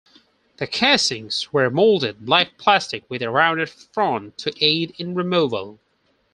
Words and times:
The 0.57 0.65
casings 0.65 1.53
were 1.53 1.69
molded 1.69 2.25
black 2.25 2.57
plastic 2.57 3.07
with 3.07 3.21
a 3.21 3.29
rounded 3.29 3.69
front 3.69 4.35
to 4.39 4.53
aid 4.59 4.95
in 4.97 5.13
removal. 5.13 5.79